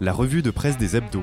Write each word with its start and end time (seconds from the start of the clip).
la 0.00 0.12
revue 0.12 0.40
de 0.40 0.50
presse 0.50 0.78
des 0.78 0.96
hebdos. 0.96 1.20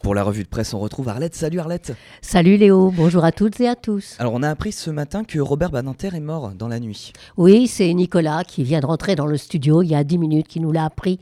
Pour 0.00 0.14
la 0.14 0.22
revue 0.22 0.44
de 0.44 0.48
presse, 0.48 0.72
on 0.74 0.78
retrouve 0.78 1.08
Arlette. 1.08 1.34
Salut 1.34 1.58
Arlette 1.58 1.92
Salut 2.22 2.56
Léo, 2.56 2.92
bonjour 2.92 3.24
à 3.24 3.32
toutes 3.32 3.60
et 3.60 3.68
à 3.68 3.74
tous. 3.74 4.14
Alors 4.20 4.32
on 4.32 4.44
a 4.44 4.48
appris 4.48 4.70
ce 4.70 4.88
matin 4.90 5.24
que 5.24 5.40
Robert 5.40 5.70
Badinter 5.70 6.14
est 6.14 6.20
mort 6.20 6.50
dans 6.50 6.68
la 6.68 6.78
nuit. 6.78 7.12
Oui, 7.36 7.66
c'est 7.66 7.92
Nicolas 7.92 8.44
qui 8.44 8.62
vient 8.62 8.78
de 8.78 8.86
rentrer 8.86 9.16
dans 9.16 9.26
le 9.26 9.36
studio 9.36 9.82
il 9.82 9.88
y 9.88 9.96
a 9.96 10.04
10 10.04 10.18
minutes 10.18 10.46
qui 10.46 10.60
nous 10.60 10.70
l'a 10.70 10.84
appris. 10.84 11.18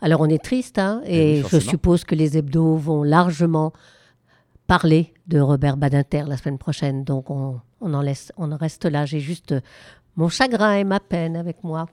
Alors 0.00 0.22
on 0.22 0.28
est 0.28 0.42
triste 0.42 0.78
hein, 0.78 1.02
Eh 1.04 1.42
oui, 1.42 1.46
et 1.46 1.48
je 1.48 1.58
suppose 1.58 2.04
que 2.04 2.14
les 2.14 2.38
hebdos 2.38 2.76
vont 2.76 3.02
largement 3.02 3.72
parler 4.66 5.12
de 5.26 5.38
Robert 5.38 5.76
Badinter 5.76 6.24
la 6.26 6.38
semaine 6.38 6.58
prochaine. 6.58 7.04
Donc 7.04 7.28
on, 7.28 7.60
on 7.82 7.92
en, 7.92 8.00
laisse, 8.00 8.32
on 8.38 8.50
en 8.52 8.56
reste 8.56 8.86
là. 8.86 9.04
J'ai 9.04 9.20
juste 9.20 9.54
mon 10.16 10.30
chagrin 10.30 10.76
et 10.76 10.84
ma 10.84 10.98
peine 10.98 11.36
avec 11.36 11.62
moi. 11.62 11.86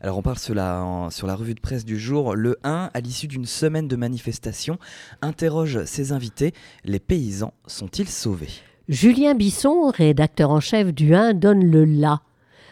Alors 0.00 0.18
on 0.18 0.22
parle 0.22 0.38
sur 0.38 0.54
la, 0.54 1.08
sur 1.10 1.26
la 1.26 1.34
revue 1.34 1.54
de 1.54 1.60
presse 1.60 1.84
du 1.84 1.98
jour. 1.98 2.34
Le 2.34 2.58
1, 2.64 2.90
à 2.92 3.00
l'issue 3.00 3.28
d'une 3.28 3.46
semaine 3.46 3.88
de 3.88 3.96
manifestations, 3.96 4.78
interroge 5.20 5.84
ses 5.84 6.12
invités. 6.12 6.52
Les 6.84 6.98
paysans 6.98 7.54
sont-ils 7.66 8.08
sauvés? 8.08 8.50
Julien 8.88 9.34
Bisson, 9.34 9.90
rédacteur 9.94 10.50
en 10.50 10.60
chef 10.60 10.92
du 10.92 11.14
1, 11.14 11.34
donne 11.34 11.64
le 11.64 11.84
là. 11.84 12.22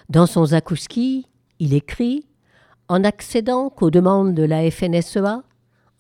Dans 0.09 0.27
son 0.27 0.47
Zakouski, 0.47 1.29
il 1.61 1.73
écrit 1.73 2.27
En 2.89 3.05
accédant 3.05 3.71
qu'aux 3.71 3.91
demandes 3.91 4.35
de 4.35 4.43
la 4.43 4.69
FNSEA, 4.69 5.45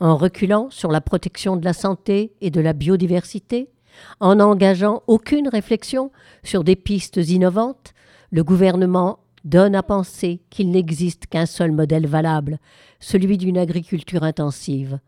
en 0.00 0.16
reculant 0.16 0.68
sur 0.70 0.90
la 0.90 1.00
protection 1.00 1.56
de 1.56 1.64
la 1.64 1.72
santé 1.72 2.32
et 2.40 2.50
de 2.50 2.60
la 2.60 2.72
biodiversité, 2.72 3.70
en 4.18 4.36
n'engageant 4.36 5.02
aucune 5.06 5.48
réflexion 5.48 6.10
sur 6.42 6.64
des 6.64 6.76
pistes 6.76 7.16
innovantes, 7.16 7.94
le 8.32 8.42
gouvernement 8.42 9.20
donne 9.44 9.74
à 9.74 9.82
penser 9.82 10.40
qu'il 10.50 10.70
n'existe 10.70 11.26
qu'un 11.26 11.46
seul 11.46 11.72
modèle 11.72 12.06
valable, 12.06 12.58
celui 12.98 13.38
d'une 13.38 13.58
agriculture 13.58 14.22
intensive. 14.22 14.98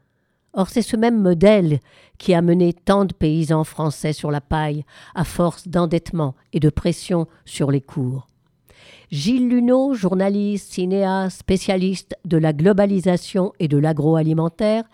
Or, 0.55 0.69
c'est 0.69 0.83
ce 0.83 0.97
même 0.97 1.20
modèle 1.20 1.80
qui 2.19 2.34
a 2.34 2.42
mené 2.42 2.72
tant 2.72 3.05
de 3.05 3.14
paysans 3.14 3.64
français 3.64 4.12
sur 4.12 4.30
la 4.30 4.41
paille, 4.41 4.84
à 5.14 5.25
force 5.25 5.69
d'endettement 5.69 6.34
et 6.53 6.60
de 6.60 6.69
pression 6.69 7.27
sur 7.44 7.70
les 7.70 7.80
cours. 7.80 8.28
Gilles 9.10 9.48
Luneau, 9.48 9.94
journaliste, 9.94 10.72
cinéaste, 10.72 11.41
spécialiste 11.41 12.16
de 12.25 12.36
la 12.36 12.53
globalisation 12.53 13.53
et 13.60 13.69
de 13.69 13.78
l'agroalimentaire, 13.78 14.84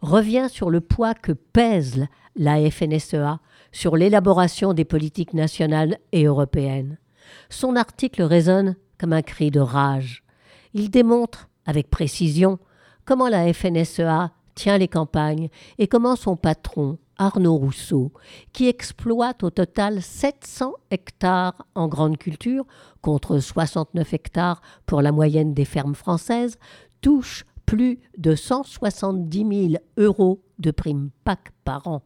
revient 0.00 0.48
sur 0.50 0.70
le 0.70 0.80
poids 0.80 1.14
que 1.14 1.32
pèse 1.32 2.06
la 2.36 2.70
FNSEA 2.70 3.40
sur 3.70 3.96
l'élaboration 3.96 4.74
des 4.74 4.84
politiques 4.84 5.34
nationales 5.34 5.98
et 6.12 6.24
européennes. 6.24 6.98
Son 7.50 7.76
article 7.76 8.22
résonne 8.22 8.76
comme 8.98 9.12
un 9.12 9.22
cri 9.22 9.50
de 9.50 9.60
rage. 9.60 10.22
Il 10.74 10.90
démontre, 10.90 11.48
avec 11.66 11.90
précision, 11.90 12.58
comment 13.04 13.28
la 13.28 13.52
FNSEA 13.52 14.30
tient 14.54 14.78
les 14.78 14.88
campagnes 14.88 15.48
et 15.78 15.88
comment 15.88 16.16
son 16.16 16.36
patron, 16.36 16.98
Arnaud 17.18 17.56
Rousseau, 17.56 18.12
qui 18.52 18.68
exploite 18.68 19.42
au 19.42 19.50
total 19.50 20.02
700 20.02 20.74
hectares 20.90 21.66
en 21.74 21.88
grande 21.88 22.18
culture, 22.18 22.64
contre 23.00 23.38
69 23.38 24.14
hectares 24.14 24.62
pour 24.86 25.02
la 25.02 25.12
moyenne 25.12 25.54
des 25.54 25.64
fermes 25.64 25.94
françaises, 25.94 26.58
touche 27.00 27.44
plus 27.66 28.00
de 28.18 28.34
170 28.34 29.70
000 29.70 29.82
euros 29.96 30.42
de 30.58 30.70
primes 30.70 31.10
PAC 31.24 31.50
par 31.64 31.86
an 31.86 32.02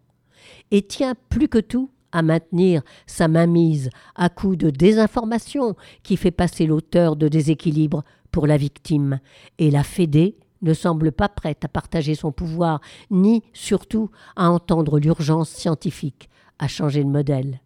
et 0.71 0.83
tient 0.83 1.15
plus 1.29 1.49
que 1.49 1.59
tout 1.59 1.91
à 2.13 2.23
maintenir 2.23 2.83
sa 3.07 3.29
mainmise 3.29 3.91
à 4.15 4.29
coup 4.29 4.57
de 4.57 4.71
désinformation 4.71 5.77
qui 6.03 6.17
fait 6.17 6.31
passer 6.31 6.67
l'auteur 6.67 7.17
de 7.17 7.29
déséquilibre 7.29 8.05
pour 8.31 8.47
la 8.47 8.57
victime. 8.57 9.21
Et 9.59 9.71
la 9.71 9.83
Fédé 9.83 10.37
ne 10.63 10.75
semble 10.75 11.13
pas 11.13 11.29
prête 11.29 11.65
à 11.65 11.69
partager 11.69 12.15
son 12.15 12.33
pouvoir, 12.33 12.81
ni 13.11 13.43
surtout 13.53 14.11
à 14.37 14.51
entendre 14.51 14.99
l'urgence 14.99 15.51
scientifique 15.51 16.29
à 16.59 16.69
changer 16.69 17.05
de 17.05 17.09
modèle. 17.09 17.61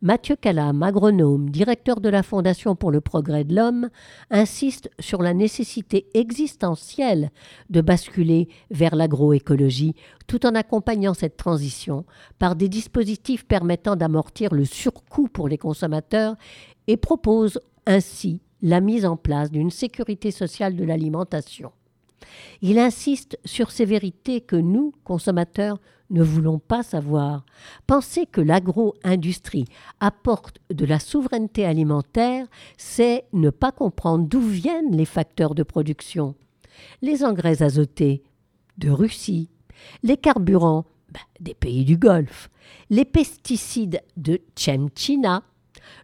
Mathieu 0.00 0.36
Calam, 0.36 0.84
agronome, 0.84 1.50
directeur 1.50 2.00
de 2.00 2.08
la 2.08 2.22
Fondation 2.22 2.76
pour 2.76 2.92
le 2.92 3.00
progrès 3.00 3.42
de 3.42 3.52
l'homme, 3.52 3.90
insiste 4.30 4.88
sur 5.00 5.22
la 5.22 5.34
nécessité 5.34 6.06
existentielle 6.14 7.32
de 7.68 7.80
basculer 7.80 8.48
vers 8.70 8.94
l'agroécologie 8.94 9.96
tout 10.28 10.46
en 10.46 10.54
accompagnant 10.54 11.14
cette 11.14 11.36
transition 11.36 12.04
par 12.38 12.54
des 12.54 12.68
dispositifs 12.68 13.44
permettant 13.44 13.96
d'amortir 13.96 14.54
le 14.54 14.64
surcoût 14.64 15.26
pour 15.26 15.48
les 15.48 15.58
consommateurs 15.58 16.36
et 16.86 16.96
propose 16.96 17.58
ainsi 17.84 18.40
la 18.62 18.80
mise 18.80 19.04
en 19.04 19.16
place 19.16 19.50
d'une 19.50 19.72
sécurité 19.72 20.30
sociale 20.30 20.76
de 20.76 20.84
l'alimentation. 20.84 21.72
Il 22.62 22.78
insiste 22.78 23.36
sur 23.44 23.72
ces 23.72 23.84
vérités 23.84 24.42
que 24.42 24.56
nous, 24.56 24.92
consommateurs, 25.02 25.80
ne 26.10 26.22
voulons 26.22 26.58
pas 26.58 26.82
savoir. 26.82 27.44
Penser 27.86 28.26
que 28.26 28.40
l'agro-industrie 28.40 29.66
apporte 30.00 30.58
de 30.70 30.84
la 30.84 30.98
souveraineté 30.98 31.64
alimentaire, 31.64 32.46
c'est 32.76 33.24
ne 33.32 33.50
pas 33.50 33.72
comprendre 33.72 34.26
d'où 34.26 34.40
viennent 34.40 34.96
les 34.96 35.04
facteurs 35.04 35.54
de 35.54 35.62
production. 35.62 36.34
Les 37.02 37.24
engrais 37.24 37.62
azotés 37.62 38.22
de 38.78 38.90
Russie, 38.90 39.50
les 40.02 40.16
carburants 40.16 40.86
ben, 41.12 41.20
des 41.40 41.54
pays 41.54 41.84
du 41.84 41.96
Golfe, 41.96 42.50
les 42.90 43.04
pesticides 43.04 44.02
de 44.16 44.40
Tchétchénie. 44.54 45.40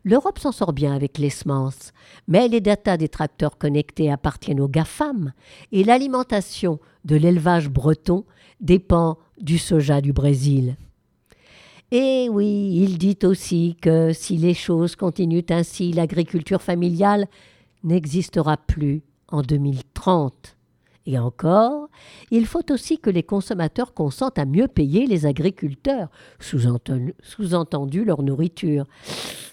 L'Europe 0.04 0.38
s'en 0.38 0.52
sort 0.52 0.72
bien 0.72 0.94
avec 0.94 1.18
les 1.18 1.30
semences, 1.30 1.92
mais 2.28 2.48
les 2.48 2.60
datas 2.60 2.96
des 2.96 3.08
tracteurs 3.08 3.58
connectés 3.58 4.10
appartiennent 4.10 4.60
aux 4.60 4.68
GAFAM 4.68 5.32
et 5.72 5.84
l'alimentation 5.84 6.78
de 7.04 7.16
l'élevage 7.16 7.68
breton 7.68 8.24
dépend 8.60 9.18
du 9.40 9.58
soja 9.58 10.00
du 10.00 10.12
Brésil. 10.12 10.76
Et 11.90 12.28
oui, 12.30 12.72
il 12.82 12.98
dit 12.98 13.18
aussi 13.24 13.76
que 13.80 14.12
si 14.12 14.36
les 14.36 14.54
choses 14.54 14.96
continuent 14.96 15.46
ainsi, 15.50 15.92
l'agriculture 15.92 16.62
familiale 16.62 17.26
n'existera 17.84 18.56
plus 18.56 19.02
en 19.28 19.42
2030. 19.42 20.56
Et 21.06 21.18
encore, 21.18 21.88
il 22.30 22.46
faut 22.46 22.72
aussi 22.72 22.98
que 22.98 23.10
les 23.10 23.22
consommateurs 23.22 23.92
consentent 23.92 24.38
à 24.38 24.46
mieux 24.46 24.68
payer 24.68 25.06
les 25.06 25.26
agriculteurs, 25.26 26.08
sous-entendu 26.40 28.04
leur 28.04 28.22
nourriture. 28.22 28.86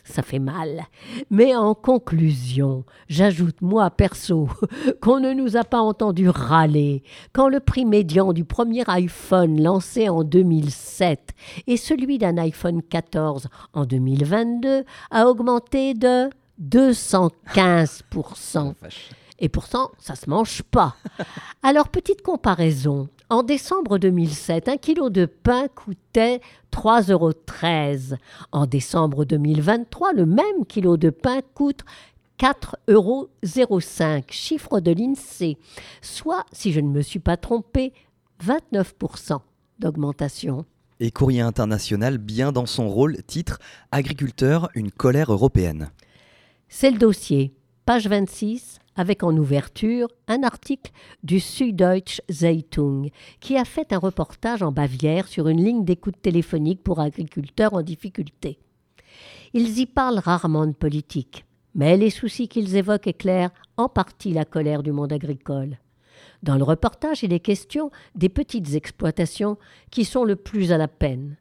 Ça 0.06 0.22
fait 0.22 0.39
mal. 0.39 0.84
Mais 1.29 1.53
en 1.56 1.75
conclusion, 1.75 2.85
j'ajoute, 3.09 3.62
moi 3.62 3.91
perso, 3.91 4.47
qu'on 5.01 5.19
ne 5.19 5.34
nous 5.34 5.57
a 5.57 5.66
pas 5.66 5.81
entendu 5.81 6.29
râler 6.29 7.03
quand 7.34 7.50
le 7.50 7.59
prix 7.59 7.83
médian 7.85 8.31
du 8.31 8.45
premier 8.45 8.83
iPhone 8.88 9.62
lancé 9.62 10.07
en 10.07 10.23
2007 10.23 11.31
et 11.68 11.75
celui 11.75 12.18
d'un 12.18 12.38
iPhone 12.38 12.81
14 12.81 13.50
en 13.73 13.85
2022 13.85 14.85
a 15.12 15.28
augmenté 15.28 15.95
de 15.95 16.29
215%. 16.62 18.73
Et 19.41 19.50
pourtant, 19.50 19.90
ça 19.97 20.16
se 20.16 20.29
mange 20.29 20.62
pas. 20.62 20.96
Alors, 21.63 21.90
petite 21.90 22.22
comparaison. 22.22 23.09
En 23.29 23.41
décembre 23.41 23.97
2007, 23.97 24.69
un 24.69 24.78
kilo 24.78 25.09
de 25.09 25.25
pain 25.25 25.68
coûtait 25.68 26.41
3,13 26.72 27.12
euros. 27.12 27.34
En 28.51 28.68
décembre 28.68 29.25
2023, 29.25 30.13
le 30.13 30.28
même 30.28 30.66
kilo 30.68 30.96
de 30.96 31.09
pain 31.09 31.41
coûte 31.56 31.81
4,05 32.40 32.75
euros, 32.90 33.30
chiffre 34.30 34.80
de 34.80 34.91
l'INSEE, 34.91 35.57
soit, 36.01 36.46
si 36.51 36.72
je 36.72 36.80
ne 36.80 36.90
me 36.90 37.01
suis 37.01 37.19
pas 37.19 37.38
trompé, 37.38 37.94
29% 38.46 39.40
d'augmentation. 39.80 40.66
Et 41.00 41.09
Courrier 41.09 41.41
International, 41.41 42.19
bien 42.19 42.51
dans 42.51 42.68
son 42.68 42.90
rôle, 42.90 43.24
titre 43.24 43.57
Agriculteur, 43.91 44.69
une 44.75 44.91
colère 44.91 45.31
européenne. 45.31 45.90
C'est 46.69 46.91
le 46.91 47.00
dossier, 47.00 47.56
page 47.85 48.07
26, 48.07 48.81
avec 48.96 49.24
en 49.24 49.35
ouverture 49.35 50.07
un 50.28 50.44
article 50.44 50.92
du 51.24 51.39
Süddeutsche 51.39 52.21
Zeitung 52.30 53.10
qui 53.39 53.57
a 53.57 53.66
fait 53.66 53.94
un 53.94 53.98
reportage 53.98 54.63
en 54.63 54.71
Bavière 54.71 55.27
sur 55.27 55.48
une 55.48 55.63
ligne 55.63 55.86
d'écoute 55.86 56.21
téléphonique 56.21 56.83
pour 56.83 57.00
agriculteurs 57.00 57.74
en 57.74 57.81
difficulté. 57.81 58.60
Ils 59.54 59.80
y 59.80 59.86
parlent 59.86 60.19
rarement 60.19 60.68
de 60.68 60.74
politique, 60.74 61.45
mais 61.75 61.98
les 61.98 62.10
soucis 62.10 62.48
qu'ils 62.48 62.75
évoquent 62.75 63.07
éclairent 63.07 63.54
en 63.77 63.89
partie 63.89 64.33
la 64.33 64.45
colère 64.45 64.83
du 64.83 64.92
monde 64.92 65.13
agricole. 65.13 65.77
Dans 66.44 66.56
le 66.56 66.63
reportage, 66.63 67.24
il 67.24 67.33
est 67.33 67.39
question 67.39 67.92
des 68.16 68.30
petites 68.30 68.74
exploitations 68.74 69.57
qui 69.92 70.06
sont 70.06 70.24
le 70.24 70.36
plus 70.36 70.71
à 70.71 70.77
la 70.77 70.88
peine. 70.88 71.38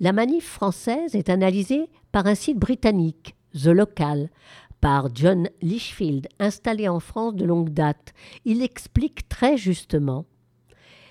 La 0.00 0.12
manif 0.12 0.46
française 0.46 1.14
est 1.14 1.28
analysée 1.28 1.88
par 2.12 2.26
un 2.26 2.34
site 2.34 2.58
britannique, 2.58 3.34
The 3.52 3.66
Local, 3.66 4.30
par 4.80 5.08
John 5.14 5.48
Lichfield, 5.62 6.28
installé 6.38 6.88
en 6.88 7.00
France 7.00 7.34
de 7.34 7.44
longue 7.44 7.70
date. 7.70 8.12
Il 8.44 8.62
explique 8.62 9.28
très 9.28 9.56
justement 9.56 10.26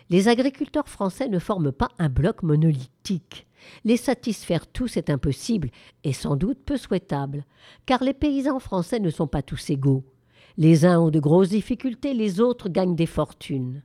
Les 0.09 0.27
agriculteurs 0.27 0.87
français 0.87 1.27
ne 1.27 1.39
forment 1.39 1.71
pas 1.71 1.89
un 1.99 2.09
bloc 2.09 2.43
monolithique. 2.43 3.45
Les 3.83 3.97
satisfaire 3.97 4.67
tous 4.67 4.97
est 4.97 5.09
impossible 5.09 5.69
et 6.03 6.13
sans 6.13 6.35
doute 6.35 6.59
peu 6.65 6.77
souhaitable, 6.77 7.45
car 7.85 8.03
les 8.03 8.13
paysans 8.13 8.59
français 8.59 8.99
ne 8.99 9.09
sont 9.09 9.27
pas 9.27 9.41
tous 9.41 9.69
égaux. 9.69 10.03
Les 10.57 10.85
uns 10.85 10.99
ont 10.99 11.11
de 11.11 11.19
grosses 11.19 11.49
difficultés, 11.49 12.13
les 12.13 12.39
autres 12.39 12.69
gagnent 12.69 12.95
des 12.95 13.05
fortunes. 13.05 13.83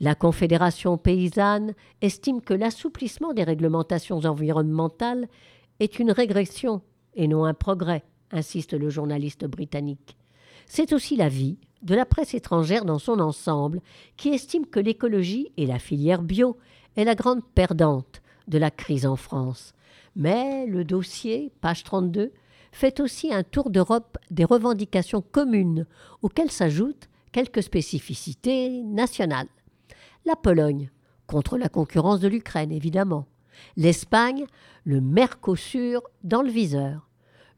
La 0.00 0.14
Confédération 0.14 0.96
paysanne 0.96 1.74
estime 2.00 2.40
que 2.40 2.54
l'assouplissement 2.54 3.34
des 3.34 3.44
réglementations 3.44 4.20
environnementales 4.24 5.28
est 5.78 5.98
une 5.98 6.10
régression 6.10 6.82
et 7.14 7.28
non 7.28 7.44
un 7.44 7.54
progrès, 7.54 8.04
insiste 8.30 8.72
le 8.72 8.90
journaliste 8.90 9.44
britannique. 9.44 10.16
C'est 10.66 10.92
aussi 10.92 11.16
l'avis 11.16 11.58
de 11.82 11.94
la 11.94 12.04
presse 12.04 12.34
étrangère 12.34 12.84
dans 12.84 12.98
son 12.98 13.20
ensemble, 13.20 13.80
qui 14.16 14.30
estime 14.30 14.66
que 14.66 14.80
l'écologie 14.80 15.50
et 15.56 15.66
la 15.66 15.78
filière 15.78 16.22
bio 16.22 16.56
est 16.96 17.04
la 17.04 17.14
grande 17.14 17.44
perdante 17.54 18.22
de 18.48 18.58
la 18.58 18.70
crise 18.70 19.06
en 19.06 19.16
France. 19.16 19.72
Mais 20.16 20.66
le 20.66 20.84
dossier, 20.84 21.52
page 21.60 21.84
32, 21.84 22.32
fait 22.72 23.00
aussi 23.00 23.32
un 23.32 23.42
tour 23.42 23.70
d'Europe 23.70 24.18
des 24.30 24.44
revendications 24.44 25.22
communes, 25.22 25.86
auxquelles 26.22 26.50
s'ajoutent 26.50 27.08
quelques 27.32 27.62
spécificités 27.62 28.82
nationales. 28.82 29.48
La 30.26 30.36
Pologne, 30.36 30.90
contre 31.26 31.56
la 31.56 31.68
concurrence 31.68 32.20
de 32.20 32.28
l'Ukraine 32.28 32.72
évidemment. 32.72 33.26
L'Espagne, 33.76 34.46
le 34.84 35.00
Mercosur 35.00 36.02
dans 36.24 36.42
le 36.42 36.50
viseur. 36.50 37.09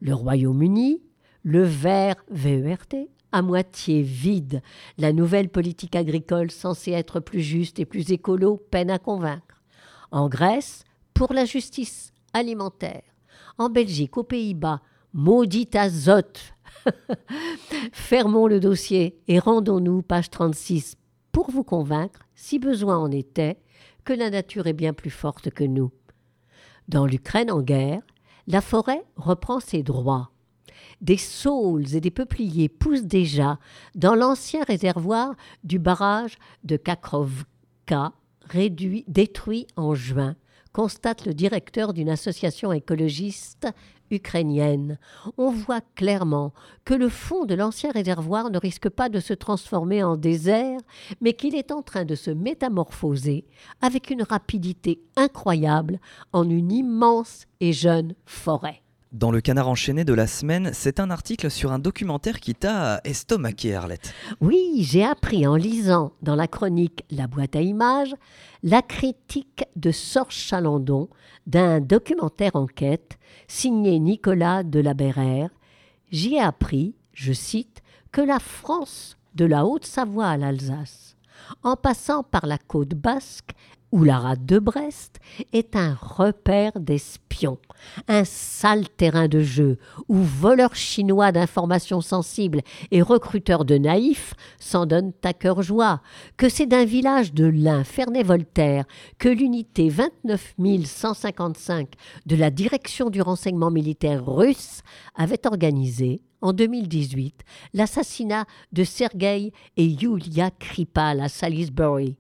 Le 0.04 0.14
Royaume-Uni, 0.14 1.00
le 1.44 1.62
vert 1.62 2.16
VERT 2.28 3.06
à 3.31 3.40
moitié 3.40 4.02
vide. 4.02 4.60
La 4.99 5.12
nouvelle 5.12 5.49
politique 5.49 5.94
agricole 5.94 6.50
censée 6.50 6.90
être 6.90 7.20
plus 7.20 7.40
juste 7.40 7.78
et 7.78 7.84
plus 7.84 8.10
écolo 8.10 8.56
peine 8.72 8.90
à 8.90 8.99
convaincre. 8.99 9.62
En 10.10 10.28
Grèce, 10.28 10.82
pour 11.14 11.32
la 11.32 11.44
justice 11.44 12.12
alimentaire. 12.32 13.04
En 13.58 13.70
Belgique, 13.70 14.16
aux 14.16 14.25
Pays-Bas, 14.25 14.81
maudit 15.12 15.70
azote. 15.75 16.52
Fermons 17.93 18.48
le 18.48 18.58
dossier 18.58 19.20
et 19.28 19.38
rendons-nous, 19.38 20.02
page 20.02 20.31
36, 20.31 20.96
pour 21.31 21.52
vous 21.52 21.62
convaincre, 21.62 22.26
si 22.34 22.58
besoin 22.58 22.98
en 22.98 23.12
était, 23.12 23.62
que 24.05 24.12
la 24.12 24.31
nature 24.31 24.66
est 24.66 24.72
bien 24.72 24.94
plus 24.94 25.10
forte 25.10 25.50
que 25.50 25.62
nous. 25.62 25.93
Dans 26.88 27.06
l'Ukraine 27.06 27.52
en 27.52 27.62
guerre, 27.62 28.02
la 28.47 28.61
forêt 28.61 29.05
reprend 29.17 29.61
ses 29.61 29.83
droits. 29.83 30.31
Des 31.00 31.17
saules 31.17 31.94
et 31.94 32.00
des 32.00 32.11
peupliers 32.11 32.69
poussent 32.69 33.03
déjà 33.03 33.59
dans 33.94 34.15
l'ancien 34.15 34.62
réservoir 34.65 35.35
du 35.65 35.79
barrage 35.79 36.39
de 36.65 36.77
Kakrovka, 36.77 38.12
réduit, 38.43 39.05
détruit 39.09 39.67
en 39.77 39.94
juin, 39.94 40.37
constate 40.73 41.27
le 41.27 41.35
directeur 41.35 41.93
d'une 41.93 42.09
association 42.09 42.73
écologiste 42.73 43.69
ukrainienne. 44.12 44.99
On 45.38 45.50
voit 45.50 45.81
clairement 45.97 46.53
que 46.85 46.94
le 46.94 47.09
fond 47.09 47.44
de 47.44 47.55
l'ancien 47.55 47.91
réservoir 47.91 48.50
ne 48.50 48.59
risque 48.59 48.88
pas 48.88 49.09
de 49.09 49.20
se 49.20 49.35
transformer 49.35 50.03
en 50.03 50.17
désert, 50.17 50.81
mais 51.20 51.32
qu'il 51.32 51.55
est 51.55 51.73
en 51.73 51.82
train 51.82 52.05
de 52.05 52.14
se 52.14 52.31
métamorphoser 52.31 53.44
avec 53.81 54.11
une 54.11 54.23
rapidité 54.23 55.00
incroyable 55.17 55.99
en 56.32 56.49
une 56.49 56.73
immense 56.73 57.47
et 57.61 57.73
jeune 57.73 58.14
forêt. 58.26 58.82
Dans 59.12 59.31
le 59.31 59.43
canard 59.43 59.69
enchaîné 59.69 60.06
de 60.06 60.14
la 60.14 60.26
semaine, 60.26 60.70
c'est 60.73 60.99
un 60.99 61.11
article 61.11 61.50
sur 61.50 61.70
un 61.70 61.79
documentaire 61.79 62.41
qui 62.41 62.55
t'a 62.55 63.03
estomaqué, 63.05 63.75
Arlette. 63.75 64.14
Oui, 64.41 64.79
j'ai 64.79 65.05
appris 65.05 65.47
en 65.47 65.55
lisant 65.55 66.12
dans 66.23 66.35
la 66.35 66.49
chronique 66.49 67.05
La 67.11 67.26
boîte 67.26 67.55
à 67.55 67.61
images 67.61 68.14
la 68.62 68.81
critique 68.81 69.64
de 69.76 69.91
Sorge 69.91 70.35
Chalandon 70.35 71.11
d'un 71.47 71.81
documentaire 71.81 72.56
enquête 72.56 73.19
signé 73.49 73.99
Nicolas 73.99 74.62
de 74.62 74.81
la. 74.81 74.94
J'y 76.11 76.37
ai 76.37 76.41
appris, 76.41 76.94
je 77.12 77.35
cite, 77.35 77.82
que 78.12 78.23
la 78.23 78.38
France, 78.38 79.19
de 79.35 79.44
la 79.44 79.67
Haute-Savoie 79.67 80.26
à 80.26 80.38
l'Alsace, 80.38 81.17
en 81.62 81.76
passant 81.76 82.23
par 82.23 82.47
la 82.47 82.56
côte 82.56 82.94
basque 82.94 83.50
ou 83.93 84.05
la 84.05 84.19
rade 84.19 84.44
de 84.47 84.59
Brest, 84.59 85.21
est 85.53 85.77
un 85.77 85.94
repère 86.00 86.81
d'espions, 86.81 87.59
un 88.09 88.25
sale 88.25 88.89
terrain 88.89 89.29
de 89.29 89.41
jeu 89.41 89.79
où 90.09 90.17
voleurs 90.17 90.75
chinois 90.75 91.31
d'informations 91.31 92.00
sensibles 92.00 92.62
et 92.91 93.03
recruteurs 93.03 93.65
de 93.65 93.77
naïfs 93.77 94.35
s'en 94.59 94.87
donnent 94.87 95.12
à 95.23 95.35
cœur 95.35 95.62
joie, 95.62 96.00
que 96.37 96.49
c'est 96.49 96.67
d'un 96.67 96.85
village 96.85 97.35
de 97.35 97.44
l'Ain, 97.44 97.85
Ferney-Voltaire, 97.85 98.87
que 99.19 99.29
l'unité 99.29 99.93
29155 100.25 101.89
de 102.27 102.37
la 102.37 102.50
direction 102.50 103.11
du 103.11 103.21
renseignement 103.23 103.71
militaire 103.71 104.27
russe 104.27 104.81
avait 105.15 105.47
organisé 105.47 106.23
en 106.41 106.53
2018 106.53 107.43
l'assassinat 107.73 108.47
de 108.73 108.85
Sergei 108.85 109.53
et 109.77 109.85
Yulia 109.85 110.50
Kripal 110.50 111.21
à 111.21 111.29
Salisbury, 111.29 112.17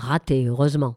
Raté, 0.00 0.46
heureusement. 0.46 0.96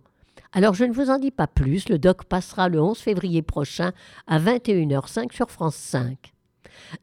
Alors 0.53 0.73
je 0.73 0.85
ne 0.85 0.93
vous 0.93 1.09
en 1.09 1.19
dis 1.19 1.31
pas 1.31 1.47
plus, 1.47 1.89
le 1.89 1.97
doc 1.97 2.25
passera 2.25 2.69
le 2.69 2.81
11 2.81 2.97
février 2.97 3.41
prochain 3.41 3.91
à 4.27 4.39
21h05 4.39 5.33
sur 5.33 5.49
France 5.49 5.75
5. 5.75 6.33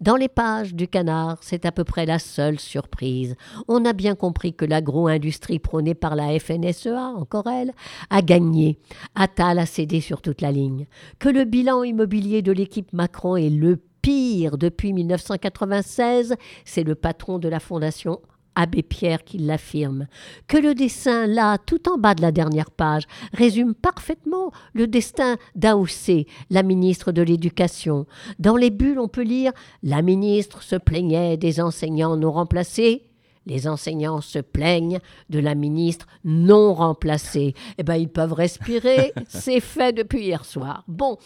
Dans 0.01 0.17
les 0.17 0.29
pages 0.29 0.75
du 0.75 0.89
canard, 0.89 1.39
c'est 1.41 1.65
à 1.65 1.73
peu 1.73 1.85
près 1.85 2.07
la 2.07 2.19
seule 2.19 2.59
surprise. 2.59 3.37
On 3.69 3.85
a 3.85 3.93
bien 3.93 4.15
compris 4.15 4.55
que 4.55 4.65
l'agro-industrie 4.65 5.59
prônée 5.59 5.95
par 5.95 6.17
la 6.17 6.39
FNSEA, 6.39 7.13
encore 7.17 7.49
elle, 7.49 7.73
a 8.09 8.23
gagné. 8.23 8.79
Attal 9.15 9.59
a 9.59 9.67
cédé 9.67 10.01
sur 10.01 10.23
toute 10.23 10.41
la 10.41 10.53
ligne. 10.53 10.87
Que 11.19 11.29
le 11.29 11.45
bilan 11.45 11.83
immobilier 11.83 12.43
de 12.43 12.53
l'équipe 12.53 12.93
Macron 12.93 13.37
est 13.37 13.51
le 13.51 13.81
pire 14.03 14.59
depuis 14.59 14.93
1996, 14.93 16.37
c'est 16.65 16.85
le 16.85 16.95
patron 16.95 17.39
de 17.39 17.49
la 17.49 17.61
fondation 17.61 18.21
Abbé 18.55 18.83
Pierre 18.83 19.25
qui 19.25 19.39
l'affirme, 19.39 20.07
que 20.47 20.57
le 20.57 20.75
dessin, 20.75 21.27
là, 21.27 21.59
tout 21.59 21.89
en 21.89 21.99
bas 21.99 22.15
de 22.15 22.23
la 22.23 22.33
dernière 22.33 22.71
page, 22.71 23.05
résume 23.33 23.75
parfaitement 23.75 24.53
le 24.73 24.87
destin 24.87 25.37
d'Aoussé, 25.55 26.27
la 26.51 26.63
ministre 26.63 27.13
de 27.13 27.23
l'Éducation. 27.23 28.07
Dans 28.39 28.57
les 28.57 28.71
bulles, 28.71 28.99
on 28.99 29.09
peut 29.09 29.23
lire 29.23 29.53
La 29.83 30.03
ministre 30.03 30.63
se 30.63 30.77
plaignait 30.77 31.37
des 31.37 31.61
enseignants 31.61 32.17
non 32.17 32.33
remplacés. 32.33 33.10
Les 33.47 33.67
enseignants 33.67 34.21
se 34.21 34.39
plaignent 34.39 35.01
de 35.31 35.39
la 35.39 35.55
ministre 35.55 36.07
non 36.25 36.75
remplacée. 36.75 37.55
Eh 37.79 37.83
bien, 37.83 37.97
ils 37.97 38.09
peuvent 38.09 38.33
respirer, 38.33 39.13
c'est 39.29 39.61
fait 39.61 39.93
depuis 39.93 40.25
hier 40.25 40.45
soir. 40.45 40.85
Bon, 40.89 41.17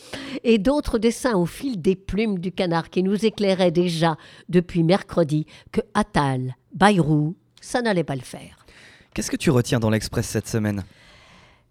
et 0.44 0.58
d'autres 0.58 0.98
dessins 0.98 1.36
au 1.36 1.46
fil 1.46 1.80
des 1.80 1.96
plumes 1.96 2.38
du 2.38 2.52
canard 2.52 2.90
qui 2.90 3.02
nous 3.02 3.26
éclairaient 3.26 3.72
déjà 3.72 4.16
depuis 4.48 4.84
mercredi 4.84 5.46
que 5.72 5.80
Attal, 5.94 6.54
Bayrou, 6.72 7.34
ça 7.60 7.82
n'allait 7.82 8.04
pas 8.04 8.16
le 8.16 8.22
faire. 8.22 8.64
Qu'est-ce 9.12 9.30
que 9.30 9.36
tu 9.36 9.50
retiens 9.50 9.80
dans 9.80 9.90
l'Express 9.90 10.26
cette 10.26 10.48
semaine? 10.48 10.84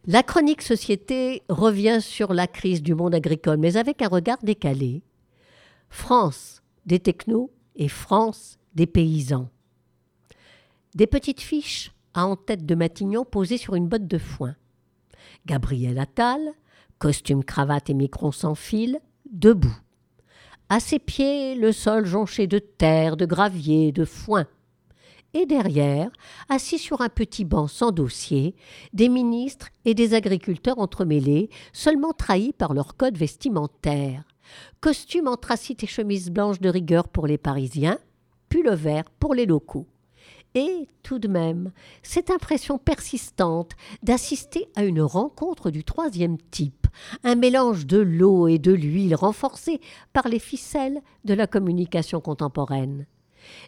La 0.05 0.21
chronique 0.21 0.61
société 0.61 1.43
revient 1.47 1.99
sur 2.01 2.33
la 2.33 2.47
crise 2.47 2.83
du 2.83 2.93
monde 2.93 3.15
agricole, 3.15 3.57
mais 3.57 3.77
avec 3.77 4.01
un 4.01 4.09
regard 4.09 4.39
décalé. 4.43 5.01
France 5.89 6.61
des 6.85 6.99
technos 6.99 7.51
et 7.75 7.87
France 7.87 8.59
des 8.75 8.87
paysans. 8.87 9.49
Des 10.95 11.07
petites 11.07 11.41
fiches 11.41 11.91
à 12.13 12.27
en-tête 12.27 12.67
de 12.67 12.75
Matignon 12.75 13.25
posées 13.25 13.57
sur 13.57 13.73
une 13.73 13.87
botte 13.87 14.05
de 14.05 14.19
foin. 14.19 14.55
Gabriel 15.47 15.97
Attal, 15.97 16.39
costume, 16.99 17.43
cravate 17.43 17.89
et 17.89 17.95
micron 17.95 18.31
sans 18.31 18.53
fil, 18.53 18.99
debout. 19.31 19.75
À 20.69 20.79
ses 20.79 20.99
pieds, 20.99 21.55
le 21.55 21.71
sol 21.71 22.05
jonché 22.05 22.45
de 22.45 22.59
terre, 22.59 23.17
de 23.17 23.25
gravier, 23.25 23.91
de 23.91 24.05
foin. 24.05 24.45
Et 25.33 25.47
derrière, 25.47 26.11
assis 26.47 26.77
sur 26.77 27.01
un 27.01 27.09
petit 27.09 27.43
banc 27.43 27.65
sans 27.65 27.91
dossier, 27.91 28.55
des 28.93 29.09
ministres 29.09 29.69
et 29.85 29.95
des 29.95 30.13
agriculteurs 30.13 30.77
entremêlés, 30.77 31.49
seulement 31.73 32.13
trahis 32.13 32.53
par 32.53 32.75
leur 32.75 32.97
code 32.97 33.17
vestimentaire. 33.17 34.25
Costume 34.79 35.27
anthracite 35.27 35.83
et 35.83 35.87
chemise 35.87 36.29
blanche 36.29 36.59
de 36.59 36.69
rigueur 36.69 37.07
pour 37.07 37.25
les 37.25 37.39
Parisiens, 37.39 37.97
pull 38.47 38.69
vert 38.75 39.05
pour 39.19 39.33
les 39.33 39.47
locaux. 39.47 39.87
Et 40.55 40.87
tout 41.01 41.17
de 41.17 41.27
même, 41.27 41.71
cette 42.03 42.29
impression 42.29 42.77
persistante 42.77 43.71
d'assister 44.03 44.67
à 44.75 44.83
une 44.83 45.01
rencontre 45.01 45.71
du 45.71 45.83
troisième 45.83 46.37
type, 46.51 46.87
un 47.23 47.35
mélange 47.35 47.87
de 47.87 47.97
l'eau 47.97 48.47
et 48.47 48.59
de 48.59 48.71
l'huile 48.71 49.15
renforcé 49.15 49.81
par 50.13 50.27
les 50.27 50.39
ficelles 50.39 51.01
de 51.25 51.33
la 51.33 51.47
communication 51.47 52.21
contemporaine. 52.21 53.07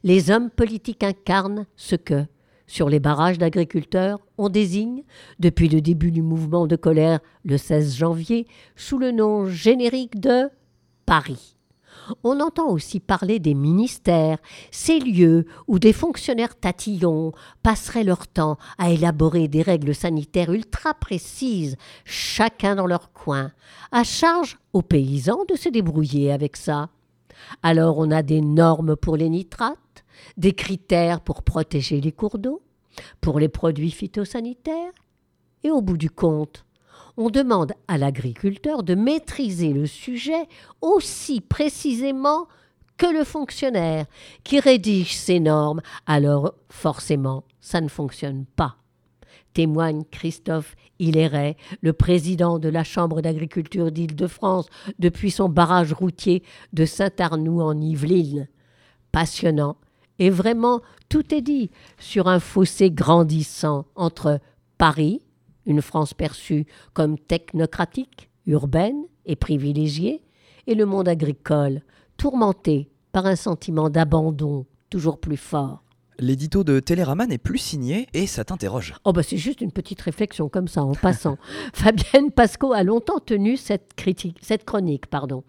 Les 0.03 0.29
hommes 0.29 0.51
politiques 0.51 1.03
incarnent 1.03 1.65
ce 1.75 1.95
que, 1.95 2.25
sur 2.67 2.87
les 2.87 2.99
barrages 2.99 3.39
d'agriculteurs, 3.39 4.19
on 4.37 4.49
désigne, 4.49 5.03
depuis 5.39 5.69
le 5.69 5.81
début 5.81 6.11
du 6.11 6.21
mouvement 6.21 6.67
de 6.67 6.75
colère 6.75 7.19
le 7.43 7.57
16 7.57 7.95
janvier, 7.95 8.47
sous 8.75 8.99
le 8.99 9.11
nom 9.11 9.47
générique 9.47 10.19
de 10.19 10.49
Paris. 11.05 11.54
On 12.23 12.39
entend 12.39 12.69
aussi 12.69 12.99
parler 12.99 13.39
des 13.39 13.53
ministères, 13.53 14.37
ces 14.71 14.99
lieux 14.99 15.45
où 15.67 15.79
des 15.79 15.93
fonctionnaires 15.93 16.59
tatillons 16.59 17.31
passeraient 17.63 18.03
leur 18.03 18.27
temps 18.27 18.57
à 18.77 18.91
élaborer 18.91 19.47
des 19.47 19.61
règles 19.61 19.95
sanitaires 19.95 20.51
ultra 20.51 20.93
précises, 20.93 21.77
chacun 22.03 22.75
dans 22.75 22.87
leur 22.87 23.11
coin, 23.11 23.51
à 23.91 24.03
charge 24.03 24.59
aux 24.73 24.81
paysans 24.81 25.45
de 25.49 25.55
se 25.55 25.69
débrouiller 25.69 26.31
avec 26.31 26.57
ça. 26.57 26.89
Alors 27.63 27.97
on 27.97 28.11
a 28.11 28.23
des 28.23 28.41
normes 28.41 28.95
pour 28.95 29.17
les 29.17 29.29
nitrates, 29.29 30.05
des 30.37 30.53
critères 30.53 31.21
pour 31.21 31.43
protéger 31.43 32.01
les 32.01 32.11
cours 32.11 32.37
d'eau, 32.37 32.61
pour 33.21 33.39
les 33.39 33.49
produits 33.49 33.91
phytosanitaires, 33.91 34.91
et 35.63 35.71
au 35.71 35.81
bout 35.81 35.97
du 35.97 36.09
compte, 36.09 36.64
on 37.17 37.29
demande 37.29 37.73
à 37.87 37.97
l'agriculteur 37.97 38.83
de 38.83 38.95
maîtriser 38.95 39.73
le 39.73 39.85
sujet 39.85 40.47
aussi 40.81 41.41
précisément 41.41 42.47
que 42.97 43.05
le 43.05 43.23
fonctionnaire 43.23 44.05
qui 44.43 44.59
rédige 44.59 45.15
ces 45.15 45.39
normes, 45.39 45.81
alors 46.05 46.53
forcément 46.69 47.43
ça 47.59 47.81
ne 47.81 47.87
fonctionne 47.87 48.45
pas. 48.55 48.77
Témoigne 49.53 50.03
Christophe 50.11 50.75
Hilleret, 50.99 51.55
le 51.81 51.93
président 51.93 52.59
de 52.59 52.69
la 52.69 52.83
Chambre 52.83 53.21
d'agriculture 53.21 53.91
d'Île-de-France 53.91 54.67
depuis 54.99 55.31
son 55.31 55.49
barrage 55.49 55.93
routier 55.93 56.43
de 56.73 56.85
Saint-Arnoux 56.85 57.61
en 57.61 57.79
Yvelines. 57.79 58.47
Passionnant, 59.11 59.77
et 60.19 60.29
vraiment 60.29 60.81
tout 61.09 61.33
est 61.33 61.41
dit 61.41 61.71
sur 61.97 62.27
un 62.27 62.39
fossé 62.39 62.91
grandissant 62.91 63.85
entre 63.95 64.39
Paris, 64.77 65.21
une 65.65 65.81
France 65.81 66.13
perçue 66.13 66.65
comme 66.93 67.17
technocratique, 67.17 68.29
urbaine 68.45 69.03
et 69.25 69.35
privilégiée, 69.35 70.21
et 70.67 70.75
le 70.75 70.85
monde 70.85 71.07
agricole, 71.07 71.81
tourmenté 72.17 72.89
par 73.11 73.25
un 73.25 73.35
sentiment 73.35 73.89
d'abandon 73.89 74.65
toujours 74.89 75.19
plus 75.19 75.37
fort. 75.37 75.83
L'édito 76.17 76.63
de 76.63 76.79
Télérama 76.79 77.27
n'est 77.27 77.37
plus 77.37 77.57
signé 77.57 78.07
et 78.13 78.25
ça 78.25 78.45
t'interroge. 78.45 78.95
Oh 79.03 79.11
bah 79.11 79.23
c'est 79.23 79.37
juste 79.37 79.59
une 79.59 79.71
petite 79.71 80.01
réflexion 80.01 80.47
comme 80.47 80.69
ça 80.69 80.83
en 80.83 80.93
passant. 80.93 81.37
Fabienne 81.73 82.31
Pasco 82.31 82.71
a 82.71 82.83
longtemps 82.83 83.19
tenu 83.19 83.57
cette, 83.57 83.93
critique, 83.95 84.37
cette 84.41 84.63
chronique. 84.63 85.07
Pardon. 85.07 85.43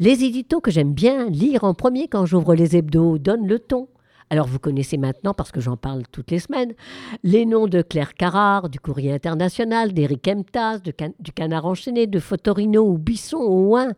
Les 0.00 0.24
éditos 0.24 0.60
que 0.60 0.72
j'aime 0.72 0.92
bien 0.92 1.28
lire 1.30 1.64
en 1.64 1.72
premier 1.72 2.08
quand 2.08 2.26
j'ouvre 2.26 2.54
les 2.54 2.76
hebdos 2.76 3.18
donnent 3.18 3.46
le 3.46 3.60
ton. 3.60 3.88
Alors 4.28 4.46
vous 4.46 4.58
connaissez 4.58 4.96
maintenant, 4.98 5.34
parce 5.34 5.52
que 5.52 5.60
j'en 5.60 5.76
parle 5.76 6.02
toutes 6.10 6.32
les 6.32 6.40
semaines, 6.40 6.74
les 7.22 7.46
noms 7.46 7.68
de 7.68 7.80
Claire 7.82 8.14
Carrard, 8.14 8.68
du 8.68 8.80
Courrier 8.80 9.12
International, 9.12 9.92
d'Éric 9.92 10.26
Emtas, 10.26 10.80
du 10.80 11.32
Canard 11.32 11.66
Enchaîné, 11.66 12.06
de 12.06 12.18
Fotorino 12.18 12.82
ou 12.82 12.98
Bisson 12.98 13.38
au 13.38 13.74
Oin. 13.74 13.92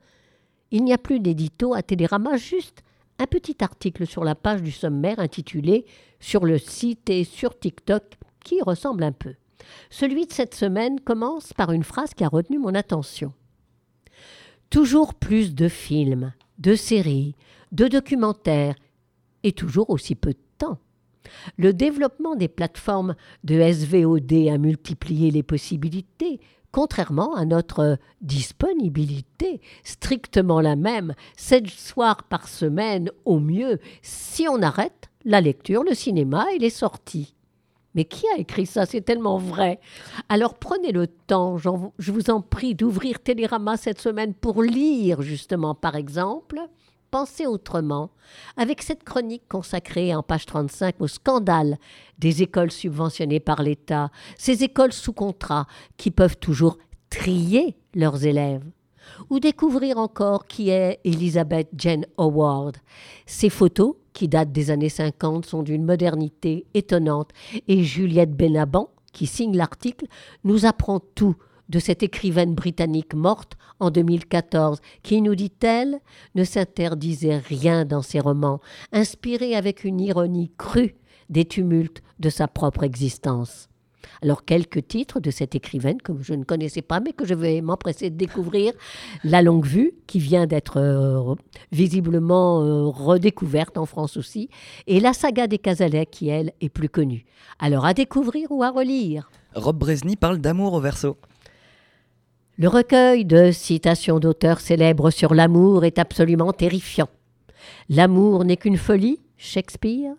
Il 0.71 0.85
n'y 0.85 0.93
a 0.93 0.99
plus 0.99 1.19
d'édito 1.19 1.73
à 1.73 1.83
Télérama, 1.83 2.37
juste 2.37 2.83
un 3.19 3.27
petit 3.27 3.57
article 3.61 4.07
sur 4.07 4.23
la 4.23 4.35
page 4.35 4.63
du 4.63 4.71
sommaire 4.71 5.19
intitulé 5.19 5.87
Sur 6.21 6.45
le 6.45 6.59
site 6.59 7.09
et 7.11 7.25
sur 7.25 7.59
TikTok 7.59 8.05
qui 8.45 8.61
ressemble 8.61 9.05
un 9.05 9.13
peu. 9.13 9.35
Celui 9.91 10.27
de 10.27 10.33
cette 10.33 10.55
semaine 10.55 11.01
commence 11.01 11.53
par 11.53 11.73
une 11.73 11.83
phrase 11.83 12.15
qui 12.15 12.25
a 12.25 12.29
retenu 12.29 12.59
mon 12.59 12.75
attention. 12.75 13.33
Toujours 14.71 15.15
plus 15.15 15.55
de 15.55 15.69
films, 15.69 16.33
de 16.59 16.75
séries, 16.75 17.35
de 17.73 17.89
documentaires 17.89 18.75
et 19.43 19.53
toujours 19.53 19.91
aussi 19.91 20.15
peu 20.15 20.31
de 20.31 20.39
temps. 20.59 20.79
Le 21.57 21.73
développement 21.73 22.37
des 22.37 22.49
plateformes 22.49 23.15
de 23.45 23.61
SVOD 23.61 24.33
a 24.51 24.59
multiplié 24.59 25.31
les 25.31 25.43
possibilités, 25.43 26.41
contrairement 26.73 27.35
à 27.35 27.45
notre 27.45 27.99
disponibilité, 28.21 29.61
strictement 29.85 30.61
la 30.61 30.77
même, 30.77 31.15
sept 31.37 31.69
soirs 31.69 32.25
par 32.25 32.49
semaine 32.49 33.11
au 33.25 33.41
mieux, 33.41 33.79
si 34.03 34.47
on 34.49 34.63
arrête 34.63 35.11
la 35.25 35.41
lecture, 35.41 35.83
le 35.83 35.95
cinéma 35.95 36.47
et 36.55 36.59
les 36.59 36.71
sorties. 36.71 37.35
Mais 37.95 38.05
qui 38.05 38.27
a 38.35 38.39
écrit 38.39 38.67
ça? 38.67 38.87
C'est 38.87 39.01
tellement 39.01 39.39
vrai. 39.39 39.81
Alors 40.29 40.55
prenez 40.55 40.93
le 40.93 41.07
temps, 41.07 41.57
je 41.59 42.13
vous 42.13 42.31
en 42.31 42.41
prie, 42.41 42.75
d'ouvrir 42.75 43.19
Télérama 43.19 43.77
cette 43.77 44.01
semaine 44.01 44.35
pour 44.35 44.63
lire, 44.63 45.23
justement, 45.23 45.75
par 45.75 45.97
exemple, 45.97 46.61
Pensez 47.11 47.47
autrement, 47.47 48.11
avec 48.59 48.83
cette 48.83 49.03
chronique 49.03 49.49
consacrée 49.49 50.15
en 50.15 50.23
page 50.23 50.45
35 50.45 50.97
au 51.01 51.07
scandale 51.07 51.79
des 52.19 52.43
écoles 52.43 52.71
subventionnées 52.71 53.41
par 53.41 53.63
l'État, 53.63 54.11
ces 54.37 54.63
écoles 54.63 54.93
sous 54.93 55.15
contrat 55.15 55.67
qui 55.97 56.11
peuvent 56.11 56.37
toujours 56.37 56.77
trier 57.09 57.77
leurs 57.95 58.27
élèves. 58.27 58.65
Ou 59.31 59.41
découvrir 59.41 59.97
encore 59.97 60.47
qui 60.47 60.69
est 60.69 61.01
Elizabeth 61.03 61.69
Jane 61.75 62.05
Howard. 62.19 62.77
Ces 63.25 63.49
photos, 63.49 63.95
qui 64.13 64.29
datent 64.29 64.53
des 64.53 64.71
années 64.71 64.91
50, 64.91 65.47
sont 65.47 65.63
d'une 65.63 65.87
modernité 65.87 66.67
étonnante 66.75 67.31
et 67.69 67.85
Juliette 67.85 68.37
Benaban, 68.37 68.91
qui 69.15 69.27
signe 69.27 69.57
l'article, 69.57 70.05
nous 70.45 70.67
apprend 70.67 71.01
tout 71.01 71.37
de 71.69 71.79
cette 71.79 72.03
écrivaine 72.03 72.55
britannique 72.55 73.15
morte 73.15 73.57
en 73.81 73.91
2014, 73.91 74.81
qui, 75.03 75.21
nous 75.23 75.35
dit-elle, 75.35 76.01
ne 76.35 76.45
s'interdisait 76.45 77.39
rien 77.39 77.85
dans 77.85 78.03
ses 78.03 78.21
romans, 78.21 78.61
inspirés 78.93 79.55
avec 79.55 79.85
une 79.85 80.01
ironie 80.01 80.51
crue 80.57 80.97
des 81.29 81.45
tumultes 81.45 82.03
de 82.19 82.31
sa 82.31 82.49
propre 82.49 82.83
existence. 82.83 83.69
Alors, 84.23 84.45
quelques 84.45 84.87
titres 84.89 85.21
de 85.21 85.31
cette 85.31 85.55
écrivaine 85.55 86.01
que 86.01 86.13
je 86.21 86.35
ne 86.35 86.45
connaissais 86.45 86.83
pas, 86.83 87.01
mais 87.01 87.13
que 87.13 87.25
je 87.25 87.35
vais 87.35 87.61
m'empresser 87.61 88.11
de 88.11 88.17
découvrir. 88.17 88.73
La 89.23 89.43
longue 89.43 89.67
vue, 89.67 89.93
qui 90.07 90.19
vient 90.19 90.47
d'être 90.47 90.79
euh, 90.79 91.35
visiblement 91.73 92.63
euh, 92.63 92.87
redécouverte 92.87 93.79
en 93.79 93.87
France 93.87 94.17
aussi, 94.17 94.49
et 94.87 95.01
la 95.01 95.13
saga 95.13 95.47
des 95.47 95.59
Casalets, 95.59 96.07
qui, 96.07 96.29
elle, 96.29 96.53
est 96.61 96.69
plus 96.69 96.89
connue. 96.89 97.25
Alors, 97.59 97.85
à 97.85 97.95
découvrir 97.95 98.51
ou 98.51 98.63
à 98.63 98.71
relire? 98.71 99.31
Rob 99.55 99.79
Bresny 99.79 100.17
parle 100.17 100.39
d'amour 100.39 100.73
au 100.73 100.81
verso. 100.81 101.17
Le 102.61 102.67
recueil 102.67 103.25
de 103.25 103.53
citations 103.53 104.19
d'auteurs 104.19 104.59
célèbres 104.59 105.11
sur 105.11 105.33
l'amour 105.33 105.85
est 105.85 106.01
absolument 106.01 106.53
terrifiant. 106.53 107.09
L'amour 107.89 108.45
n'est 108.45 108.57
qu'une 108.57 108.77
folie, 108.77 109.21
Shakespeare. 109.37 110.11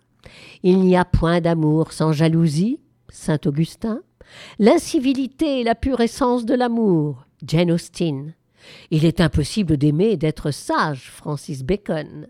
Il 0.62 0.78
n'y 0.78 0.96
a 0.96 1.04
point 1.04 1.42
d'amour 1.42 1.92
sans 1.92 2.12
jalousie, 2.12 2.80
Saint 3.10 3.40
Augustin. 3.44 4.00
L'incivilité 4.58 5.60
est 5.60 5.64
la 5.64 5.74
pure 5.74 6.00
essence 6.00 6.46
de 6.46 6.54
l'amour, 6.54 7.26
Jane 7.46 7.72
Austen. 7.72 8.32
Il 8.90 9.04
est 9.04 9.20
impossible 9.20 9.76
d'aimer 9.76 10.12
et 10.12 10.16
d'être 10.16 10.50
sage, 10.50 11.10
Francis 11.10 11.62
Bacon. 11.62 12.26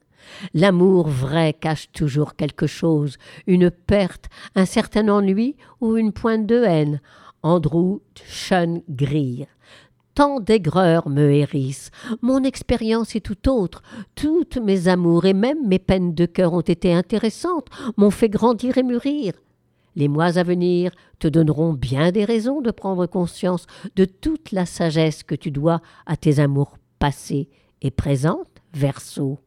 L'amour 0.55 1.07
vrai 1.07 1.53
cache 1.53 1.93
toujours 1.93 2.35
quelque 2.35 2.67
chose, 2.67 3.17
une 3.47 3.71
perte, 3.71 4.29
un 4.57 4.67
certain 4.67 5.09
ennui 5.09 5.55
ou 5.81 5.97
une 5.97 6.13
pointe 6.13 6.47
de 6.47 6.65
haine. 6.65 7.01
Andrew 7.43 8.01
Sean 8.27 8.83
Greer 8.89 9.47
tant 10.21 10.39
d'aigreur 10.39 11.09
me 11.09 11.33
hérissent. 11.33 11.91
Mon 12.21 12.45
expérience 12.45 13.17
est 13.17 13.25
tout 13.25 13.49
autre. 13.49 13.81
Toutes 14.17 14.59
mes 14.59 14.87
amours 14.87 15.25
et 15.25 15.33
même 15.33 15.67
mes 15.67 15.79
peines 15.79 16.13
de 16.13 16.27
cœur 16.27 16.53
ont 16.53 16.61
été 16.61 16.93
intéressantes, 16.93 17.69
m'ont 17.97 18.11
fait 18.11 18.29
grandir 18.29 18.77
et 18.77 18.83
mûrir. 18.83 19.33
Les 19.97 20.09
mois 20.09 20.37
à 20.37 20.43
venir 20.43 20.93
te 21.21 21.27
donneront 21.27 21.73
bien 21.73 22.13
des 22.13 22.27
raisons 22.27 22.61
de 22.61 22.71
prendre 22.71 23.07
conscience 23.07 23.67
de 23.97 24.05
toute 24.05 24.53
la 24.53 24.67
sagesse 24.67 25.23
que 25.23 25.35
tu 25.35 25.51
dois 25.51 25.81
à 26.05 26.19
tes 26.19 26.39
amours 26.39 26.77
passés 26.99 27.49
et 27.81 27.91
présentes, 27.91 28.61
Verseau. 28.75 29.39